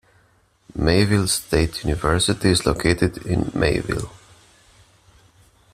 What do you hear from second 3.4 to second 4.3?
Mayville.